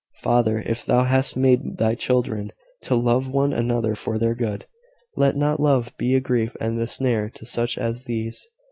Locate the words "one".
3.29-3.53